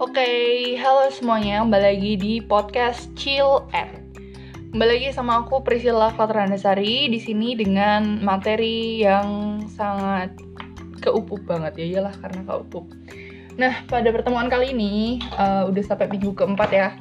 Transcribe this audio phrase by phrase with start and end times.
[0.00, 0.24] Oke,
[0.80, 3.92] halo semuanya, kembali lagi di podcast Chill App.
[4.72, 10.32] Kembali lagi sama aku Priscilla Klatrandasari di sini dengan materi yang sangat
[11.04, 12.88] keupup banget ya iyalah karena keupup.
[13.60, 16.96] Nah, pada pertemuan kali ini uh, udah sampai minggu keempat ya.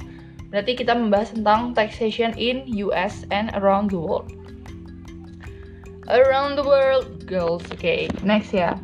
[0.51, 4.27] Berarti kita membahas tentang taxation in US and around the world.
[6.11, 7.63] Around the world, girls.
[7.71, 8.75] Oke, okay, next ya.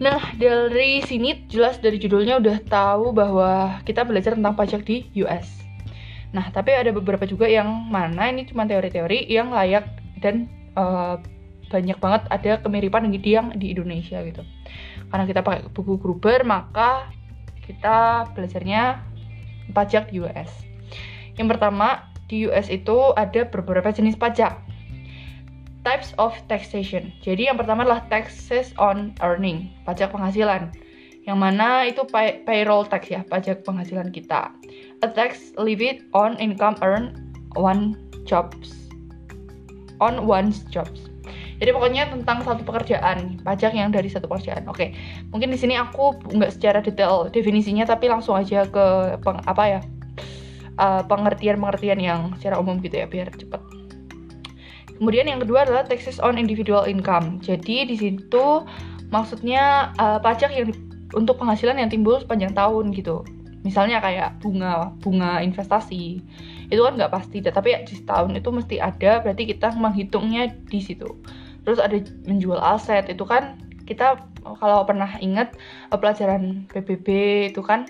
[0.00, 5.60] Nah, dari sini jelas dari judulnya udah tahu bahwa kita belajar tentang pajak di US.
[6.32, 9.84] Nah, tapi ada beberapa juga yang mana ini cuma teori-teori yang layak
[10.24, 11.20] dan uh,
[11.68, 14.40] banyak banget ada kemiripan di yang di Indonesia gitu.
[15.12, 17.12] Karena kita pakai buku Gruber, maka
[17.68, 19.04] kita belajarnya
[19.76, 20.48] pajak di US.
[21.36, 24.69] Yang pertama, di US itu ada beberapa jenis pajak
[25.82, 27.12] types of taxation.
[27.24, 30.72] Jadi yang pertama adalah taxes on earning, pajak penghasilan.
[31.24, 34.52] Yang mana itu pay payroll tax ya, pajak penghasilan kita.
[35.04, 37.16] A tax levied on income earned
[37.56, 38.88] one jobs.
[40.00, 41.08] On one's jobs.
[41.60, 44.64] Jadi pokoknya tentang satu pekerjaan, pajak yang dari satu pekerjaan.
[44.64, 44.96] Oke,
[45.28, 49.80] mungkin di sini aku nggak secara detail definisinya, tapi langsung aja ke peng, apa ya
[50.80, 53.60] uh, pengertian-pengertian yang secara umum gitu ya, biar cepat.
[55.00, 57.40] Kemudian yang kedua adalah taxes on individual income.
[57.40, 58.68] Jadi di situ
[59.08, 60.76] maksudnya uh, pajak yang
[61.16, 63.24] untuk penghasilan yang timbul sepanjang tahun gitu.
[63.64, 66.20] Misalnya kayak bunga bunga investasi
[66.68, 69.24] itu kan nggak pasti, tapi di setahun itu mesti ada.
[69.24, 71.08] Berarti kita menghitungnya di situ.
[71.64, 71.96] Terus ada
[72.28, 73.56] menjual aset itu kan
[73.88, 74.20] kita
[74.60, 75.56] kalau pernah ingat
[75.88, 77.08] uh, pelajaran PBB
[77.56, 77.88] itu kan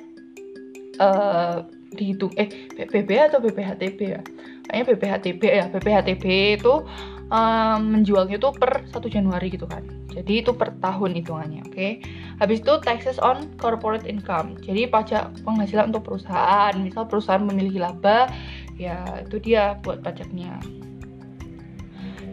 [1.02, 2.46] uh, dihitung eh
[2.78, 4.22] PBB atau BPHTB ya
[4.70, 6.24] kayaknya BPHTB ya BPHTB
[6.62, 6.86] itu
[7.34, 11.98] um, menjualnya itu per 1 Januari gitu kan jadi itu per tahun hitungannya oke okay?
[12.38, 18.30] habis itu taxes on corporate income jadi pajak penghasilan untuk perusahaan misal perusahaan memiliki laba
[18.78, 20.54] ya itu dia buat pajaknya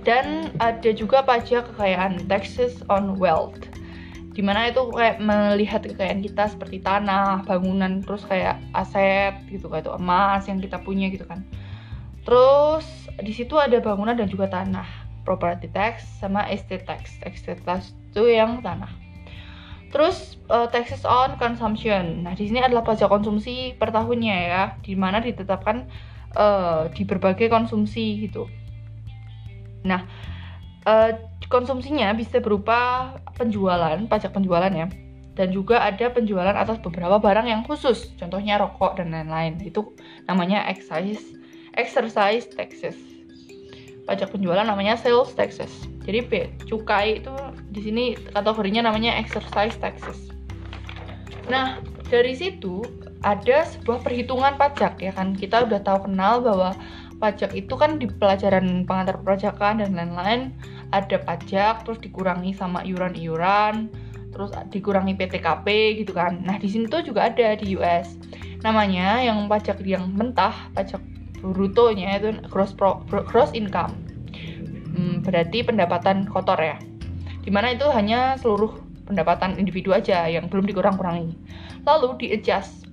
[0.06, 3.67] dan ada juga pajak kekayaan taxes on wealth
[4.38, 9.90] di mana itu kayak melihat kekayaan kita seperti tanah, bangunan, terus kayak aset gitu kayak
[9.90, 11.41] itu emas yang kita punya gitu kan.
[12.27, 12.83] Terus
[13.23, 14.83] di situ ada bangunan dan juga tanah,
[15.23, 17.15] property tax sama estate tax.
[17.23, 18.91] Estate tax itu yang tanah.
[19.88, 22.27] Terus uh, taxes on consumption.
[22.27, 25.87] Nah, di sini adalah pajak konsumsi per tahunnya ya, di mana ditetapkan
[26.35, 28.51] uh, di berbagai konsumsi gitu.
[29.87, 30.03] Nah,
[30.83, 31.16] uh,
[31.47, 34.91] konsumsinya bisa berupa penjualan, pajak penjualan ya.
[35.39, 39.63] Dan juga ada penjualan atas beberapa barang yang khusus, contohnya rokok dan lain-lain.
[39.63, 39.95] Itu
[40.27, 41.37] namanya excise
[41.77, 42.97] exercise taxes.
[44.09, 45.71] Pajak penjualan namanya sales taxes.
[46.03, 46.31] Jadi B,
[46.65, 47.31] cukai itu
[47.71, 50.31] di sini kategorinya namanya exercise taxes.
[51.47, 52.83] Nah, dari situ
[53.21, 55.35] ada sebuah perhitungan pajak ya kan.
[55.35, 56.71] Kita udah tahu kenal bahwa
[57.19, 60.55] pajak itu kan di pelajaran pengantar perpajakan dan lain-lain
[60.95, 63.91] ada pajak terus dikurangi sama iuran-iuran
[64.31, 66.39] terus dikurangi PTKP gitu kan.
[66.45, 68.16] Nah, di sini tuh juga ada di US.
[68.61, 71.01] Namanya yang pajak yang mentah, pajak
[71.41, 73.93] brutonya itu gross pro, gross income.
[74.93, 76.77] Hmm, berarti pendapatan kotor ya.
[77.45, 78.73] Di mana itu hanya seluruh
[79.07, 81.31] pendapatan individu aja yang belum dikurang-kurangi.
[81.87, 82.85] Lalu di adjust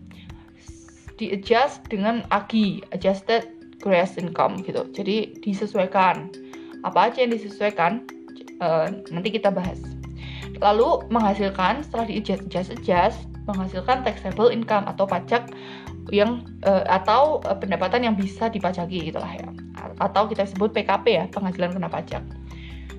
[1.14, 3.46] di adjust dengan AGI adjusted
[3.82, 4.86] gross income gitu.
[4.94, 6.30] Jadi disesuaikan.
[6.84, 8.04] Apa aja yang disesuaikan
[8.60, 9.80] uh, nanti kita bahas.
[10.62, 15.52] Lalu menghasilkan setelah di adjust adjust, adjust menghasilkan taxable income atau pajak
[16.12, 19.48] yang uh, atau uh, pendapatan yang bisa dipajaki gitulah ya.
[20.00, 22.22] Atau kita sebut PKP ya penghasilan kena pajak.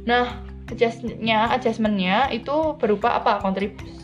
[0.08, 3.42] Nah adjustnya adjustmentnya itu berupa apa?
[3.42, 4.02] Kontribusi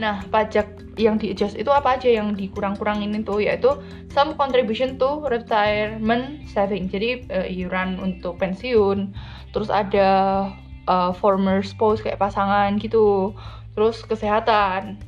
[0.00, 3.44] Nah pajak yang di adjust itu apa aja yang dikurang-kurangin itu?
[3.44, 3.76] Yaitu
[4.12, 6.88] some contribution to retirement saving.
[6.88, 9.12] Jadi uh, iuran untuk pensiun
[9.52, 10.48] terus ada
[10.88, 13.36] uh, former spouse kayak pasangan gitu
[13.76, 15.00] terus kesehatan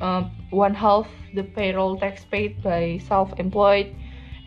[0.00, 3.92] uh, one half the payroll tax paid by self-employed,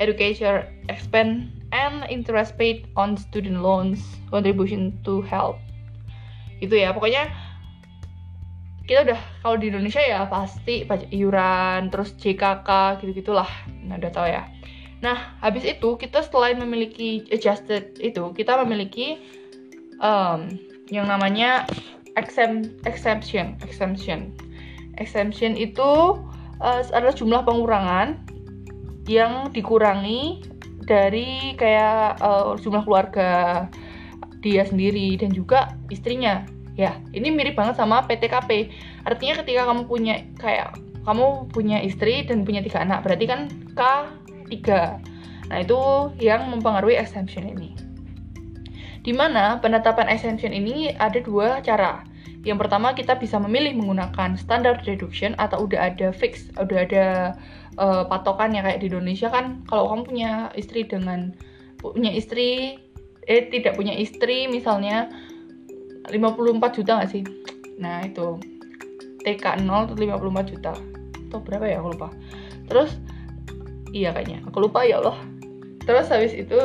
[0.01, 4.01] education expense, and interest paid on student loans,
[4.33, 5.61] contribution to health.
[6.59, 7.29] Itu ya, pokoknya
[8.89, 13.47] kita udah kalau di Indonesia ya pasti pajak iuran, terus JKK gitu-gitulah.
[13.85, 14.49] Nah, udah tahu ya.
[14.99, 19.21] Nah, habis itu kita selain memiliki adjusted itu, kita memiliki
[20.01, 20.49] um,
[20.89, 21.69] yang namanya
[22.17, 24.35] exemption, exemption
[24.99, 26.19] exemption itu
[26.59, 28.19] uh, adalah jumlah pengurangan
[29.09, 30.43] yang dikurangi
[30.85, 33.65] dari kayak uh, jumlah keluarga
[34.39, 36.47] dia sendiri dan juga istrinya
[36.79, 38.71] Ya, ini mirip banget sama PTKP.
[39.03, 44.55] Artinya ketika kamu punya kayak kamu punya istri dan punya tiga anak, berarti kan K3.
[45.51, 45.79] Nah, itu
[46.23, 47.75] yang mempengaruhi exemption ini.
[49.03, 51.99] Di mana penetapan exemption ini ada dua cara.
[52.47, 57.05] Yang pertama kita bisa memilih menggunakan standard deduction atau udah ada fix, udah ada
[57.75, 61.35] uh, patokannya kayak di Indonesia kan kalau kamu punya istri dengan
[61.79, 62.79] punya istri
[63.27, 65.11] eh tidak punya istri misalnya
[66.07, 67.23] 54 juta nggak sih?
[67.75, 68.39] Nah itu
[69.27, 70.73] TK 0 itu 54 juta.
[71.27, 72.09] Atau berapa ya aku lupa.
[72.71, 72.95] Terus
[73.91, 75.19] iya kayaknya aku lupa ya Allah.
[75.83, 76.57] Terus habis itu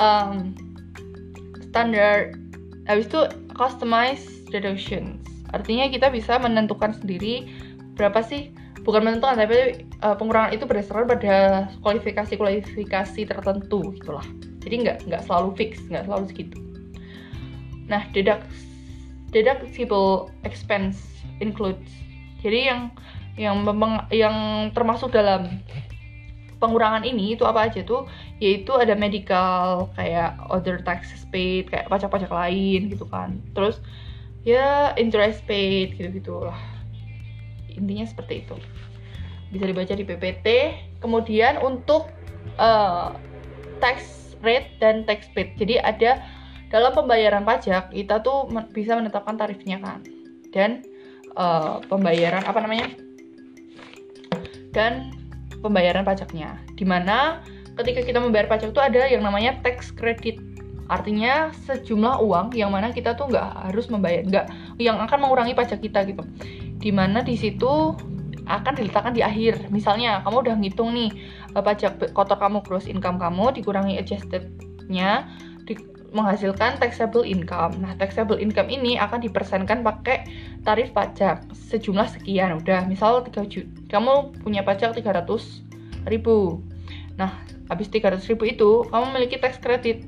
[0.00, 0.56] um,
[1.68, 2.32] standar
[2.88, 3.20] habis itu
[3.52, 5.22] customize deductions.
[5.50, 7.46] Artinya kita bisa menentukan sendiri
[7.98, 14.24] berapa sih bukan menentukan tapi uh, pengurangan itu berdasarkan pada kualifikasi-kualifikasi tertentu gitulah.
[14.60, 16.58] Jadi nggak nggak selalu fix nggak selalu segitu.
[17.88, 18.46] Nah deduct
[19.30, 21.90] deductible expense includes.
[22.40, 22.80] Jadi yang
[23.36, 25.60] yang memang yang termasuk dalam
[26.60, 28.08] pengurangan ini itu apa aja tuh?
[28.40, 33.40] Yaitu ada medical kayak other taxes paid kayak pajak-pajak lain gitu kan.
[33.56, 33.80] Terus
[34.46, 36.56] ya interest paid gitu gitulah
[37.80, 38.56] intinya seperti itu.
[39.50, 40.46] Bisa dibaca di PPT
[41.02, 42.12] kemudian untuk
[42.60, 43.16] uh,
[43.80, 45.56] tax rate dan tax paid.
[45.56, 46.22] Jadi ada
[46.70, 50.04] dalam pembayaran pajak kita tuh bisa menetapkan tarifnya kan.
[50.54, 50.84] Dan
[51.34, 52.94] uh, pembayaran apa namanya?
[54.70, 55.10] Dan
[55.64, 56.54] pembayaran pajaknya.
[56.78, 57.42] Di mana
[57.74, 60.38] ketika kita membayar pajak itu ada yang namanya tax credit
[60.90, 64.46] artinya sejumlah uang yang mana kita tuh nggak harus membayar nggak
[64.82, 66.26] yang akan mengurangi pajak kita gitu
[66.82, 67.94] di mana di situ
[68.50, 69.70] akan diletakkan di akhir.
[69.70, 71.14] Misalnya kamu udah ngitung nih
[71.54, 75.30] uh, pajak kotor kamu gross income kamu dikurangi adjustednya
[75.64, 75.78] di,
[76.10, 77.78] menghasilkan taxable income.
[77.78, 80.26] Nah, taxable income ini akan dipersenkan pakai
[80.66, 82.58] tarif pajak sejumlah sekian.
[82.58, 85.30] Udah, misal 3 juta, kamu punya pajak 300
[86.10, 86.58] ribu.
[87.14, 87.30] Nah,
[87.70, 90.02] habis 300 ribu itu, kamu memiliki tax credit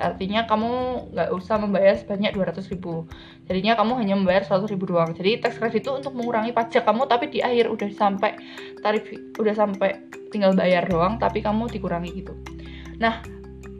[0.00, 0.70] artinya kamu
[1.12, 3.04] nggak usah membayar sebanyak 200 ribu.
[3.44, 5.12] Jadinya kamu hanya membayar 100 ribu doang.
[5.12, 8.32] Jadi tax credit itu untuk mengurangi pajak kamu tapi di akhir udah sampai
[8.80, 9.04] tarif
[9.36, 10.00] udah sampai
[10.32, 12.32] tinggal bayar doang tapi kamu dikurangi gitu.
[12.96, 13.20] Nah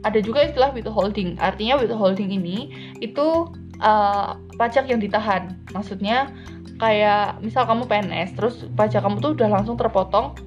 [0.05, 1.39] ada juga istilah withholding.
[1.41, 2.69] Artinya withholding ini
[3.01, 3.49] itu
[3.81, 5.57] uh, pajak yang ditahan.
[5.73, 6.29] Maksudnya
[6.77, 10.37] kayak misal kamu PNS terus pajak kamu tuh udah langsung terpotong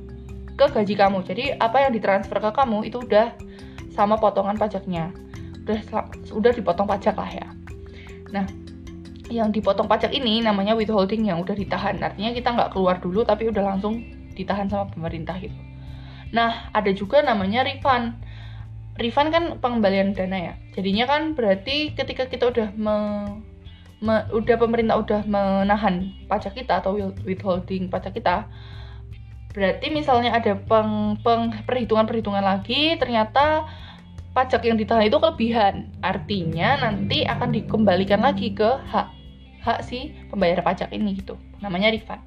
[0.54, 1.26] ke gaji kamu.
[1.26, 3.34] Jadi apa yang ditransfer ke kamu itu udah
[3.90, 5.25] sama potongan pajaknya
[5.66, 5.82] udah
[6.30, 7.48] udah dipotong pajak lah ya.
[8.30, 8.46] Nah
[9.26, 11.98] yang dipotong pajak ini namanya withholding yang udah ditahan.
[11.98, 14.06] Artinya kita nggak keluar dulu tapi udah langsung
[14.38, 15.58] ditahan sama pemerintah gitu.
[16.30, 18.14] Nah ada juga namanya refund.
[18.96, 20.54] Refund kan pengembalian dana ya.
[20.78, 22.96] Jadinya kan berarti ketika kita udah me,
[24.00, 26.94] me, udah pemerintah udah menahan pajak kita atau
[27.26, 28.46] withholding pajak kita
[29.56, 33.64] berarti misalnya ada peng, peng perhitungan perhitungan lagi ternyata
[34.36, 35.88] pajak yang ditahan itu kelebihan.
[36.04, 39.08] Artinya nanti akan dikembalikan lagi ke hak
[39.64, 41.40] hak si pembayar pajak ini gitu.
[41.64, 42.20] Namanya refund.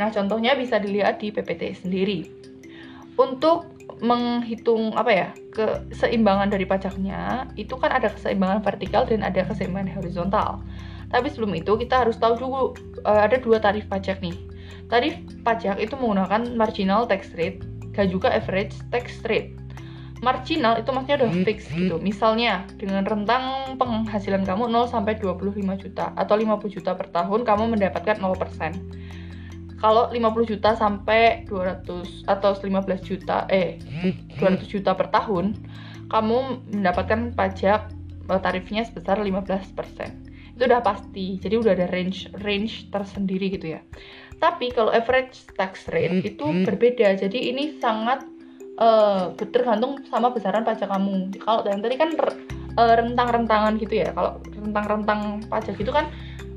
[0.00, 2.24] Nah, contohnya bisa dilihat di PPT sendiri.
[3.20, 3.68] Untuk
[4.00, 10.64] menghitung apa ya keseimbangan dari pajaknya itu kan ada keseimbangan vertikal dan ada keseimbangan horizontal.
[11.12, 12.72] Tapi sebelum itu kita harus tahu dulu
[13.04, 14.34] uh, ada dua tarif pajak nih.
[14.88, 17.60] Tarif pajak itu menggunakan marginal tax rate
[17.92, 19.52] dan juga average tax rate
[20.22, 21.76] marginal itu maksudnya udah hmm, fix hmm.
[21.76, 21.96] gitu.
[21.98, 27.64] Misalnya dengan rentang penghasilan kamu 0 sampai 25 juta atau 50 juta per tahun kamu
[27.76, 29.82] mendapatkan 0%.
[29.82, 33.82] Kalau 50 juta sampai 200 atau 15 juta eh
[34.38, 35.58] 200 juta per tahun,
[36.06, 37.90] kamu mendapatkan pajak
[38.30, 40.54] eh, tarifnya sebesar 15%.
[40.54, 41.42] Itu udah pasti.
[41.42, 43.82] Jadi udah ada range range tersendiri gitu ya.
[44.38, 47.18] Tapi kalau average tax rate itu berbeda.
[47.18, 48.22] Jadi ini sangat
[48.80, 51.32] uh, tergantung sama besaran pajak kamu.
[51.42, 52.10] Kalau yang tadi kan
[52.78, 54.08] uh, rentang-rentangan gitu ya.
[54.14, 56.08] Kalau rentang-rentang pajak itu kan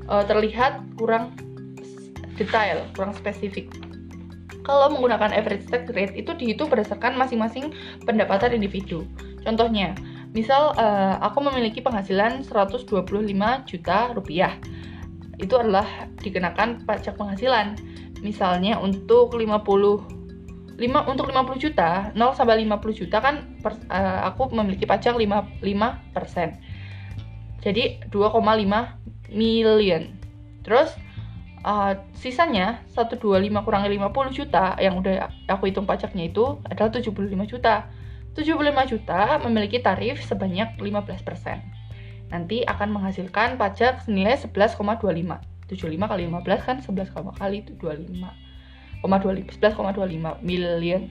[0.08, 1.34] uh, terlihat kurang
[2.36, 3.72] detail, kurang spesifik.
[4.64, 7.70] Kalau menggunakan average tax rate itu dihitung berdasarkan masing-masing
[8.02, 9.06] pendapatan individu.
[9.46, 9.94] Contohnya,
[10.34, 12.90] misal uh, aku memiliki penghasilan 125
[13.70, 14.58] juta rupiah.
[15.38, 17.78] Itu adalah dikenakan pajak penghasilan.
[18.26, 20.15] Misalnya untuk 50
[20.76, 25.60] 5 untuk 50 juta 0 sampai 50 juta kan per, uh, aku memiliki pajak 5
[26.12, 26.60] persen.
[27.64, 30.02] Jadi 2,5 million.
[30.60, 30.92] Terus
[31.64, 33.24] uh, sisanya 125
[33.64, 37.12] kurangi 50 juta yang udah aku hitung pajaknya itu adalah 75
[37.48, 37.88] juta.
[38.36, 41.64] 75 juta memiliki tarif sebanyak 15 persen.
[42.28, 48.45] Nanti akan menghasilkan pajak senilai 11,25 75 kali 15 kan 11 kali itu 25
[49.04, 51.10] 11,25 million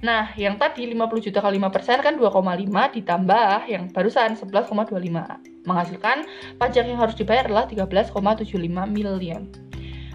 [0.00, 6.24] Nah, yang tadi 50 juta kali 5% kan 2,5 ditambah yang barusan 11,25 menghasilkan
[6.56, 8.56] pajak yang harus dibayar adalah 13,75
[8.88, 9.44] million.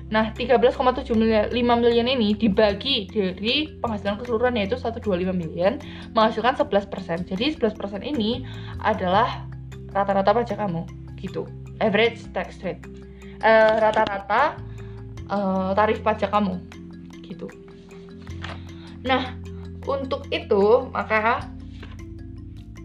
[0.10, 5.78] Nah, 13,75 million ini dibagi dari penghasilan keseluruhan yaitu 125 million
[6.14, 7.30] menghasilkan 11%.
[7.30, 8.46] Jadi 11% ini
[8.82, 9.46] adalah
[9.94, 10.86] rata-rata pajak kamu
[11.22, 11.46] gitu.
[11.82, 12.86] Average tax rate.
[13.42, 14.58] Eh, rata-rata
[15.30, 16.58] uh, tarif pajak kamu
[17.26, 17.50] gitu.
[19.06, 19.38] Nah,
[19.86, 21.46] untuk itu maka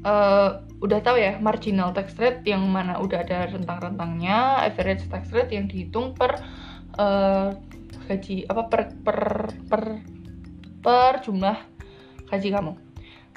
[0.04, 5.52] uh, udah tahu ya marginal tax rate yang mana udah ada rentang-rentangnya average tax rate
[5.52, 6.40] yang dihitung per
[6.96, 7.52] uh,
[8.08, 9.20] gaji apa per per
[9.68, 9.82] per
[10.80, 11.56] per jumlah
[12.32, 12.72] gaji kamu.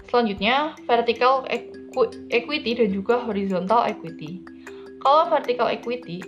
[0.07, 1.43] Selanjutnya vertical
[2.31, 4.43] equity dan juga horizontal equity.
[5.03, 6.23] Kalau vertical equity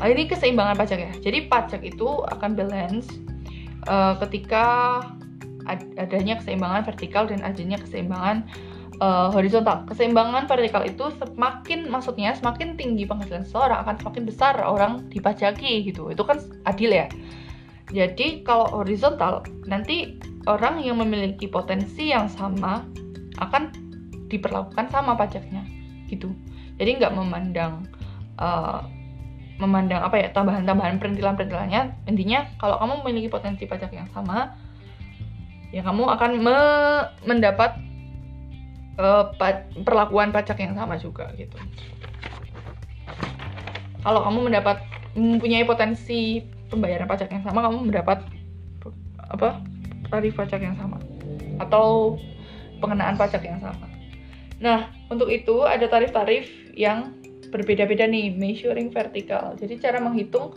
[0.00, 1.12] ini keseimbangan pajak ya.
[1.20, 3.12] Jadi pajak itu akan balance
[3.86, 5.00] uh, ketika
[6.00, 8.48] adanya keseimbangan vertikal dan adanya keseimbangan
[8.98, 9.86] uh, horizontal.
[9.86, 16.10] Keseimbangan vertikal itu semakin maksudnya semakin tinggi penghasilan seseorang akan semakin besar orang dipajaki gitu.
[16.10, 17.06] Itu kan adil ya.
[17.90, 22.86] Jadi kalau horizontal nanti orang yang memiliki potensi yang sama
[23.42, 23.74] akan
[24.30, 25.66] diperlakukan sama pajaknya
[26.06, 26.30] gitu.
[26.78, 27.84] Jadi nggak memandang
[28.38, 28.86] uh,
[29.60, 34.56] memandang apa ya tambahan-tambahan perintilan-perintilannya intinya kalau kamu memiliki potensi pajak yang sama
[35.70, 36.58] ya kamu akan me
[37.28, 37.76] mendapat
[38.98, 41.56] uh, pa perlakuan pajak yang sama juga gitu.
[44.00, 44.80] Kalau kamu mendapat
[45.12, 46.40] mempunyai potensi
[46.72, 48.24] pembayaran pajak yang sama, kamu mendapat
[49.30, 49.60] apa
[50.10, 50.98] tarif pajak yang sama
[51.60, 52.16] atau
[52.80, 53.86] pengenaan pajak yang sama.
[54.60, 57.16] Nah, untuk itu ada tarif-tarif yang
[57.50, 59.54] berbeda-beda nih, measuring vertikal.
[59.58, 60.54] Jadi cara menghitung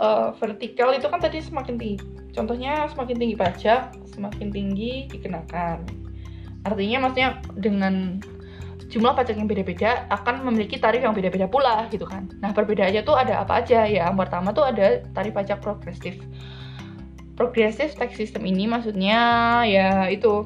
[0.00, 2.00] uh, vertikal itu kan tadi semakin tinggi.
[2.32, 5.84] Contohnya semakin tinggi pajak, semakin tinggi dikenakan.
[6.64, 8.20] Artinya maksudnya dengan
[8.90, 12.26] jumlah pajak yang beda-beda akan memiliki tarif yang beda-beda pula gitu kan.
[12.42, 14.10] Nah, perbedaannya tuh ada apa aja ya?
[14.10, 16.18] Yang pertama tuh ada tarif pajak progresif.
[17.38, 19.20] Progresif tax system ini maksudnya
[19.64, 20.44] ya itu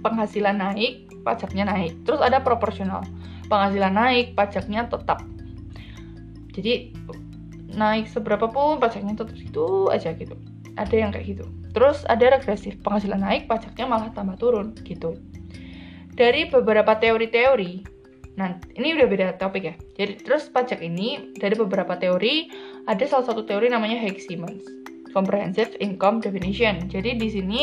[0.00, 1.92] penghasilan naik, pajaknya naik.
[2.08, 3.04] Terus ada proporsional.
[3.46, 5.22] Penghasilan naik, pajaknya tetap.
[6.56, 6.96] Jadi
[7.76, 10.34] naik seberapa pun pajaknya tetap itu aja gitu.
[10.76, 11.44] Ada yang kayak gitu.
[11.76, 15.20] Terus ada regresif penghasilan naik pajaknya malah tambah turun gitu.
[16.16, 17.98] Dari beberapa teori-teori
[18.36, 19.74] nah ini udah beda topik ya.
[19.96, 22.52] Jadi terus pajak ini dari beberapa teori
[22.84, 24.60] ada salah satu teori namanya Hayek-Simmons
[25.16, 26.84] Comprehensive Income Definition.
[26.92, 27.62] Jadi di sini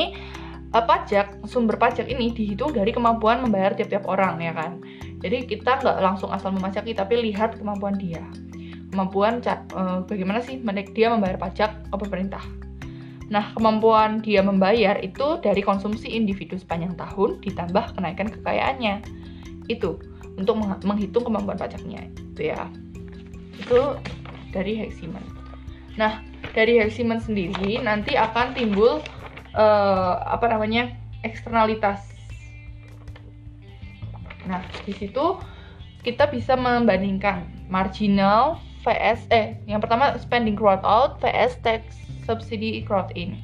[0.74, 4.82] uh, pajak sumber pajak ini dihitung dari kemampuan membayar tiap-tiap orang ya kan
[5.24, 8.22] jadi kita nggak langsung asal memajaki tapi lihat kemampuan dia
[8.94, 9.42] kemampuan
[9.74, 10.62] uh, bagaimana sih
[10.94, 12.46] dia membayar pajak ke pemerintah.
[13.34, 19.02] Nah, kemampuan dia membayar itu dari konsumsi individu sepanjang tahun ditambah kenaikan kekayaannya.
[19.66, 19.98] Itu
[20.38, 22.70] untuk menghitung kemampuan pajaknya itu ya.
[23.58, 23.98] Itu
[24.54, 25.26] dari Heximan.
[25.98, 26.22] Nah,
[26.54, 29.02] dari Heximan sendiri nanti akan timbul
[29.58, 30.94] uh, apa namanya?
[31.24, 32.13] eksternalitas.
[34.48, 35.40] Nah, di situ
[36.04, 41.96] kita bisa membandingkan marginal VS eh yang pertama spending crowd out VS tax
[42.28, 43.40] subsidy crowd in.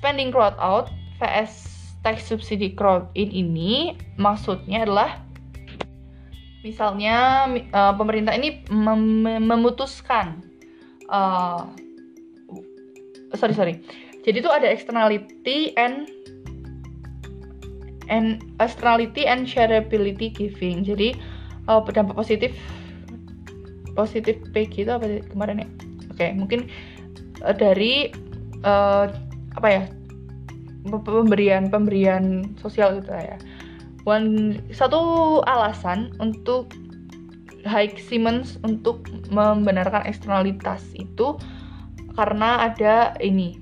[0.00, 0.88] Spending crowd out
[1.20, 5.20] VS tax subsidy crowd in ini maksudnya adalah
[6.66, 10.42] misalnya uh, pemerintah ini mem memutuskan
[11.10, 11.62] uh,
[13.38, 13.74] sorry sorry
[14.26, 16.10] jadi itu ada externality and
[18.06, 20.82] and externality and shareability giving.
[20.86, 21.18] Jadi
[21.66, 22.54] uh, berdampak positif
[23.96, 25.68] positif PG itu apa kemarin ya?
[26.12, 26.60] Oke okay, mungkin
[27.42, 28.12] uh, dari
[28.64, 29.10] uh,
[29.56, 29.82] apa ya?
[30.86, 33.36] Pemberian pemberian sosial gitu ya.
[34.06, 36.70] One, satu alasan untuk
[37.66, 39.02] High Siemens untuk
[39.34, 41.34] membenarkan eksternalitas itu
[42.14, 43.58] karena ada ini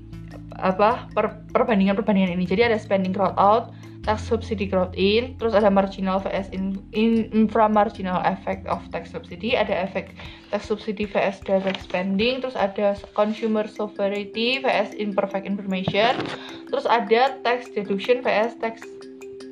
[0.55, 2.47] apa per, perbandingan perbandingan ini.
[2.47, 3.74] Jadi ada spending crowd out
[4.05, 9.57] tax subsidy growth in, terus ada marginal vs in, in inframarginal effect of tax subsidy,
[9.57, 10.13] ada efek
[10.53, 16.21] tax subsidy vs direct spending, terus ada consumer sovereignty vs imperfect information,
[16.69, 18.85] terus ada tax deduction vs tax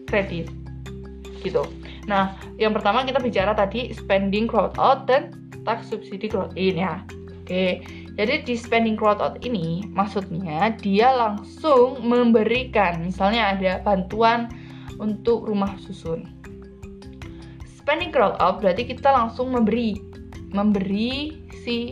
[0.06, 0.48] credit.
[1.42, 1.66] Gitu.
[2.06, 5.34] Nah, yang pertama kita bicara tadi spending growth out dan
[5.66, 7.02] tax subsidy growth in ya.
[7.44, 7.84] Oke.
[8.14, 14.54] Jadi di spending crowd ini maksudnya dia langsung memberikan misalnya ada bantuan
[15.02, 16.30] untuk rumah susun.
[17.84, 20.00] spending crowd out berarti kita langsung memberi
[20.56, 21.36] memberi
[21.68, 21.92] si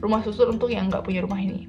[0.00, 1.68] rumah susun untuk yang nggak punya rumah ini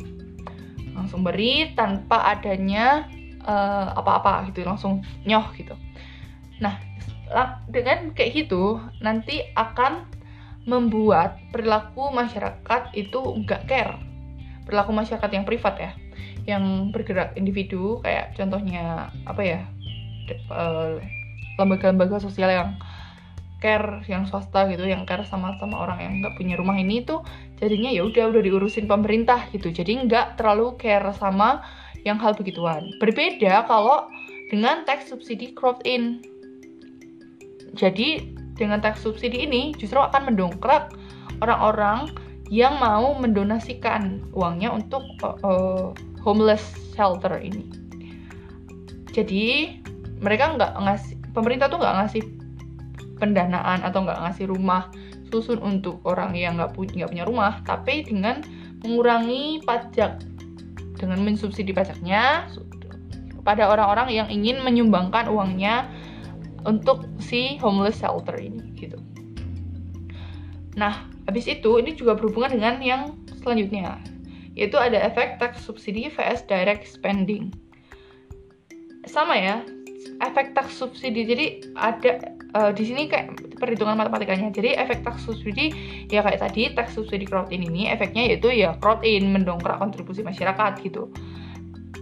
[0.95, 3.03] langsung beri tanpa adanya
[3.43, 5.75] uh, apa-apa gitu langsung nyoh gitu
[6.63, 6.79] nah
[7.67, 10.07] dengan kayak gitu nanti akan
[10.69, 13.97] membuat perilaku masyarakat itu nggak care.
[14.69, 15.91] Perilaku masyarakat yang privat ya
[16.49, 19.59] yang bergerak individu kayak contohnya apa ya
[20.33, 20.97] eh,
[21.61, 22.69] lembaga-lembaga sosial yang
[23.59, 27.21] care yang swasta gitu yang care sama sama orang yang nggak punya rumah ini tuh
[27.59, 29.69] jadinya ya udah udah diurusin pemerintah gitu.
[29.69, 31.59] Jadi nggak terlalu care sama
[32.07, 32.87] yang hal begituan.
[33.03, 34.07] Berbeda kalau
[34.47, 36.23] dengan tax subsidi crowd in.
[37.75, 40.91] Jadi dengan tax subsidi ini justru akan mendongkrak
[41.39, 42.11] orang-orang
[42.51, 45.85] yang mau mendonasikan uangnya untuk uh, uh,
[46.19, 47.63] homeless shelter ini.
[49.15, 49.79] Jadi
[50.19, 52.23] mereka nggak ngasih pemerintah tuh nggak ngasih
[53.21, 54.91] pendanaan atau nggak ngasih rumah
[55.29, 58.43] susun untuk orang yang nggak punya punya rumah tapi dengan
[58.83, 60.19] mengurangi pajak.
[60.99, 62.51] Dengan mensubsidi pajaknya
[63.47, 65.87] pada orang-orang yang ingin menyumbangkan uangnya
[66.67, 68.99] untuk si homeless shelter ini gitu.
[70.79, 73.01] Nah, habis itu ini juga berhubungan dengan yang
[73.43, 73.99] selanjutnya
[74.59, 77.47] yaitu ada efek tax subsidi vs direct spending.
[79.07, 79.63] Sama ya,
[80.19, 81.23] efek tax subsidi.
[81.23, 81.45] Jadi
[81.79, 84.51] ada uh, di sini kayak perhitungan matematikanya.
[84.51, 85.71] Jadi efek tax subsidi
[86.11, 90.27] ya kayak tadi tax subsidi crowd in ini efeknya yaitu ya crowd in mendongkrak kontribusi
[90.27, 91.07] masyarakat gitu.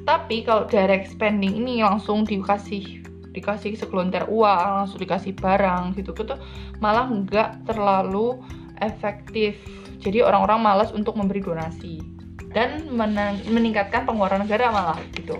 [0.08, 3.07] Tapi kalau direct spending ini langsung dikasih
[3.38, 6.34] dikasih segelonter uang, langsung dikasih barang gitu gitu
[6.82, 8.41] malah nggak terlalu
[8.82, 9.58] efektif.
[10.01, 12.01] Jadi orang-orang malas untuk memberi donasi
[12.53, 12.89] dan
[13.46, 15.38] meningkatkan pengeluaran negara malah gitu.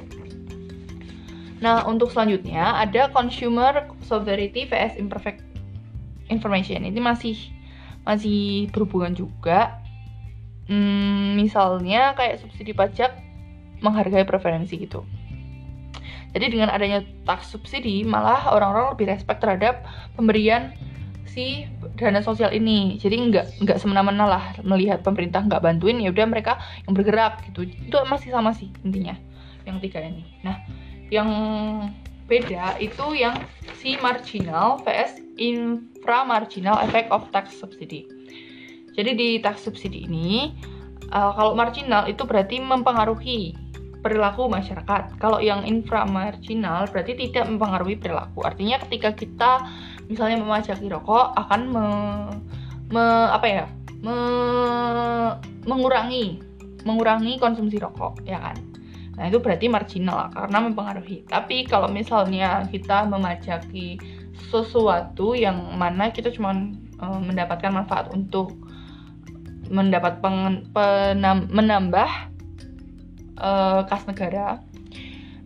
[1.58, 5.42] Nah, untuk selanjutnya ada consumer sovereignty vs imperfect
[6.30, 6.86] information.
[6.86, 7.38] Ini masih
[8.06, 9.82] masih berhubungan juga.
[10.68, 13.16] Hmm, misalnya kayak subsidi pajak
[13.82, 15.02] menghargai preferensi gitu.
[16.36, 19.86] Jadi dengan adanya tax subsidi malah orang-orang lebih respect terhadap
[20.20, 20.76] pemberian
[21.28, 22.98] si dana sosial ini.
[22.98, 26.58] Jadi nggak nggak semena-mena lah melihat pemerintah nggak bantuin ya udah mereka
[26.90, 27.66] yang bergerak gitu.
[27.68, 29.14] Itu masih sama sih intinya
[29.68, 30.24] yang tiga ini.
[30.42, 30.58] Nah,
[31.14, 31.30] yang
[32.28, 33.40] beda itu yang
[33.80, 38.04] si marginal vs inframarginal effect of tax subsidy.
[38.98, 40.52] Jadi di tax subsidy ini
[41.14, 43.56] uh, kalau marginal itu berarti mempengaruhi
[44.08, 45.20] perilaku masyarakat.
[45.20, 48.48] Kalau yang inframarginal berarti tidak mempengaruhi perilaku.
[48.48, 49.52] Artinya ketika kita
[50.08, 51.86] misalnya memajaki rokok akan me,
[52.96, 53.66] me apa ya?
[54.00, 54.16] Me,
[55.68, 56.40] mengurangi
[56.88, 58.56] mengurangi konsumsi rokok, ya kan?
[59.20, 61.28] Nah, itu berarti marginal karena mempengaruhi.
[61.28, 64.00] Tapi kalau misalnya kita memajaki
[64.48, 66.56] sesuatu yang mana kita cuma
[67.04, 68.56] uh, mendapatkan manfaat untuk
[69.68, 72.08] mendapat pengen, penam, menambah
[73.38, 74.62] uh, kas negara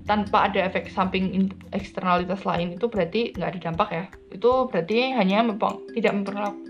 [0.09, 5.45] tanpa ada efek samping eksternalitas lain itu berarti nggak ada dampak ya itu berarti hanya
[5.45, 6.13] mempeng, tidak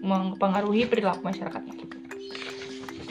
[0.04, 2.02] mempengaruhi perilaku masyarakatnya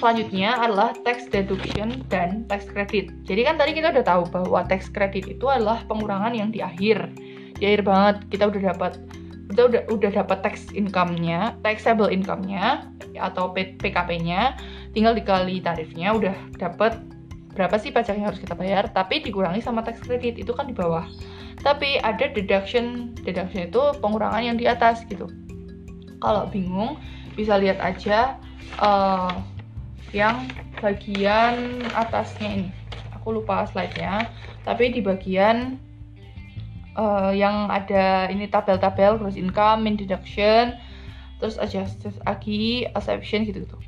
[0.01, 3.13] selanjutnya adalah tax deduction dan tax credit.
[3.29, 7.13] Jadi kan tadi kita udah tahu bahwa tax credit itu adalah pengurangan yang di akhir.
[7.61, 8.93] Di akhir banget kita udah dapat
[9.53, 12.89] kita udah udah dapat tax income-nya, taxable income-nya
[13.21, 14.57] atau PKP-nya,
[14.97, 16.97] tinggal dikali tarifnya udah dapat
[17.55, 20.75] berapa sih pajak yang harus kita bayar, tapi dikurangi sama tax credit itu kan di
[20.75, 21.07] bawah.
[21.61, 25.29] Tapi ada deduction, deduction itu pengurangan yang di atas gitu.
[26.21, 26.97] Kalau bingung
[27.37, 28.37] bisa lihat aja
[28.81, 29.33] uh,
[30.11, 30.51] yang
[30.83, 32.71] bagian atasnya ini
[33.15, 34.27] aku lupa slide-nya
[34.65, 35.77] tapi di bagian
[36.97, 40.75] uh, yang ada ini tabel-tabel gross income, min deduction
[41.39, 43.79] terus adjusted agi, exception gitu gitu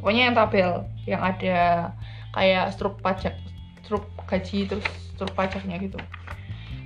[0.00, 0.70] pokoknya yang tabel
[1.04, 1.90] yang ada
[2.34, 3.34] kayak struk pajak
[3.82, 5.98] struk gaji terus struk pajaknya gitu.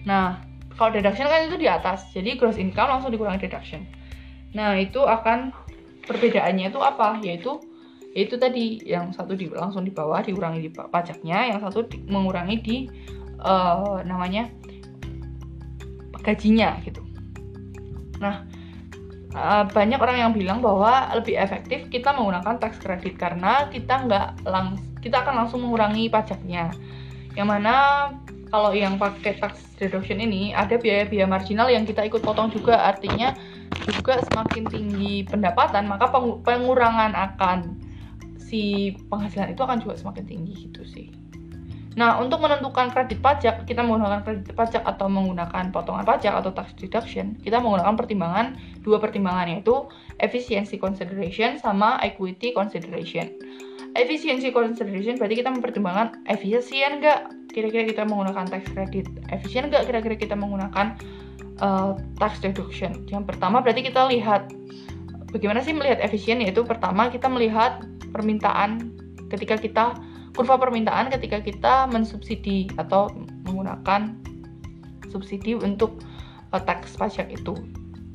[0.09, 0.40] Nah
[0.74, 3.85] kalau deduction kan itu di atas jadi gross income langsung dikurangi deduction.
[4.57, 5.52] Nah itu akan
[6.07, 7.20] perbedaannya itu apa?
[7.20, 7.61] Yaitu
[8.14, 12.57] itu tadi yang satu di, langsung di bawah dikurangi di pajaknya yang satu di, mengurangi
[12.62, 12.76] di
[13.42, 14.46] uh, namanya
[16.22, 17.02] gajinya gitu.
[18.22, 18.46] Nah
[19.35, 24.47] uh, banyak orang yang bilang bahwa lebih efektif kita menggunakan tax credit karena kita nggak
[24.49, 26.73] lang kita akan langsung mengurangi pajaknya.
[27.35, 27.75] Yang mana
[28.49, 32.79] kalau yang pakai tax deduction ini ada biaya-biaya marginal yang kita ikut potong juga.
[32.87, 33.35] Artinya
[33.85, 36.09] juga semakin tinggi pendapatan maka
[36.47, 37.77] pengurangan akan
[38.38, 41.11] si penghasilan itu akan juga semakin tinggi gitu sih
[41.94, 46.74] Nah, untuk menentukan kredit pajak, kita menggunakan kredit pajak atau menggunakan potongan pajak atau tax
[46.74, 48.46] deduction, kita menggunakan pertimbangan
[48.83, 49.87] dua pertimbangan yaitu
[50.18, 53.30] efficiency consideration sama equity consideration.
[53.94, 60.18] Efficiency consideration berarti kita mempertimbangkan efisien nggak kira-kira kita menggunakan tax credit, efisien nggak kira-kira
[60.18, 60.98] kita menggunakan
[61.62, 63.07] uh, tax deduction.
[63.07, 64.50] Yang pertama berarti kita lihat
[65.30, 68.90] bagaimana sih melihat efisien yaitu pertama kita melihat permintaan
[69.30, 69.94] ketika kita
[70.35, 73.09] kurva permintaan ketika kita mensubsidi atau
[73.47, 74.18] menggunakan
[75.14, 76.03] subsidi untuk
[76.51, 77.55] uh, tax pajak itu.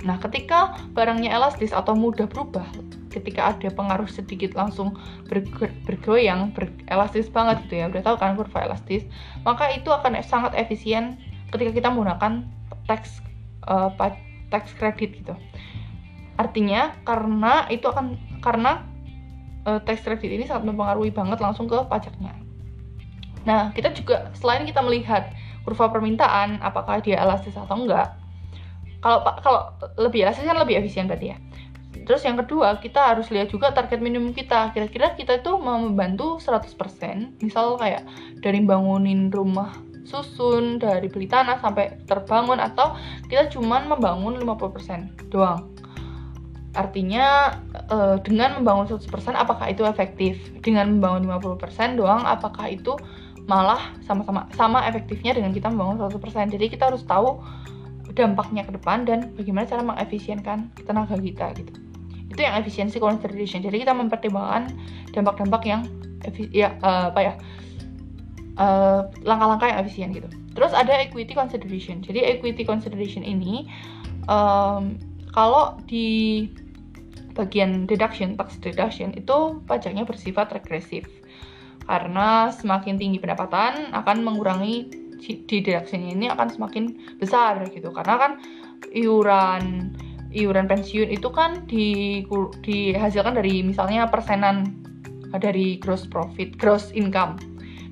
[0.04, 2.64] Nah, ketika barangnya elastis atau mudah berubah,
[3.12, 4.96] ketika ada pengaruh sedikit langsung
[5.88, 9.04] bergoyang, berelastis banget gitu ya, udah tahu kan kurva elastis,
[9.44, 11.20] maka itu akan sangat efisien
[11.52, 12.48] ketika kita menggunakan
[12.88, 13.20] tax
[13.68, 13.92] uh,
[14.52, 15.36] tax credit gitu.
[16.40, 18.88] Artinya karena itu akan karena
[19.66, 22.36] uh, tax credit ini sangat mempengaruhi banget langsung ke pajaknya.
[23.48, 25.32] Nah, kita juga selain kita melihat
[25.64, 28.16] kurva permintaan apakah dia elastis atau enggak.
[29.00, 29.62] Kalau kalau
[29.96, 31.38] lebih elastis kan lebih efisien berarti ya.
[32.10, 34.74] Terus yang kedua, kita harus lihat juga target minimum kita.
[34.74, 38.02] Kira-kira kita itu mau membantu 100%, misal kayak
[38.42, 39.78] dari bangunin rumah
[40.10, 42.98] susun, dari beli tanah sampai terbangun atau
[43.30, 45.70] kita cuman membangun 50% doang.
[46.80, 47.60] Artinya
[47.92, 49.04] uh, dengan membangun 100%
[49.36, 50.40] apakah itu efektif?
[50.64, 52.96] Dengan membangun 50% doang apakah itu
[53.52, 56.56] malah sama-sama sama efektifnya dengan kita membangun 100%.
[56.56, 57.44] Jadi kita harus tahu
[58.16, 61.76] dampaknya ke depan dan bagaimana cara mengefisienkan tenaga kita gitu.
[62.32, 63.60] Itu yang efisiensi consideration.
[63.60, 64.72] Jadi kita mempertimbangkan
[65.12, 65.84] dampak-dampak yang
[66.56, 67.34] ya uh, apa ya?
[68.60, 70.28] Eh, langkah-langkah uh, yang efisien gitu.
[70.52, 72.04] Terus ada equity consideration.
[72.04, 73.72] Jadi equity consideration ini
[74.28, 75.00] um,
[75.32, 76.44] kalau di
[77.40, 81.08] bagian deduction, tax deduction itu pajaknya bersifat regresif.
[81.88, 84.92] Karena semakin tinggi pendapatan akan mengurangi
[85.24, 87.96] deduction ini akan semakin besar gitu.
[87.96, 88.32] Karena kan
[88.92, 89.96] iuran
[90.30, 92.22] iuran pensiun itu kan di,
[92.62, 94.78] dihasilkan dari misalnya persenan
[95.42, 97.38] dari gross profit, gross income.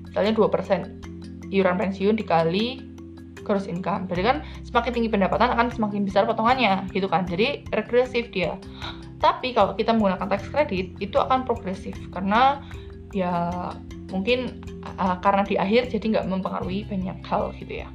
[0.05, 2.81] Misalnya 2% iuran pensiun dikali
[3.47, 4.05] gross income.
[4.11, 7.23] Jadi kan semakin tinggi pendapatan akan semakin besar potongannya gitu kan.
[7.23, 8.59] Jadi regresif dia.
[9.17, 12.61] Tapi kalau kita menggunakan tax credit itu akan progresif karena
[13.15, 13.73] ya
[14.13, 14.61] mungkin
[14.99, 17.89] uh, karena di akhir jadi nggak mempengaruhi banyak hal gitu ya.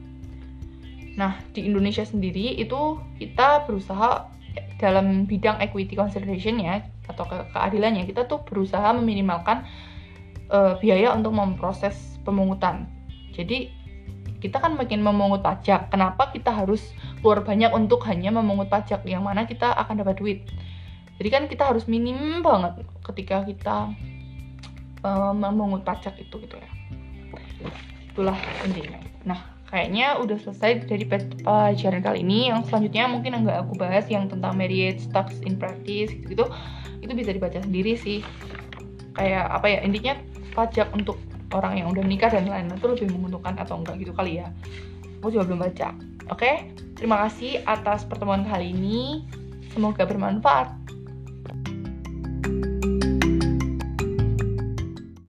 [1.15, 4.29] Nah di Indonesia sendiri itu kita berusaha
[4.83, 9.63] dalam bidang equity consideration ya atau ke keadilannya kita tuh berusaha meminimalkan
[10.51, 12.91] uh, biaya untuk memproses pemungutan.
[13.33, 13.71] Jadi
[14.43, 15.87] kita kan makin memungut pajak.
[15.95, 16.83] Kenapa kita harus
[17.23, 20.39] keluar banyak untuk hanya memungut pajak yang mana kita akan dapat duit?
[21.23, 23.95] Jadi kan kita harus minim banget ketika kita
[25.07, 26.71] uh, memungut pajak itu gitu ya.
[28.11, 28.35] Itulah
[28.67, 28.99] intinya.
[29.23, 29.39] Nah,
[29.71, 32.51] kayaknya udah selesai dari pelajaran kali ini.
[32.51, 36.45] Yang selanjutnya mungkin nggak aku bahas yang tentang marriage tax in practice gitu, -gitu.
[36.99, 38.27] Itu bisa dibaca sendiri sih.
[39.15, 40.19] Kayak apa ya intinya
[40.59, 44.41] pajak untuk orang yang udah menikah dan lain-lain itu lebih menguntungkan atau enggak gitu kali
[44.41, 44.49] ya
[45.21, 45.89] aku juga belum baca
[46.33, 46.51] oke
[46.97, 49.23] terima kasih atas pertemuan kali ini
[49.71, 50.82] semoga bermanfaat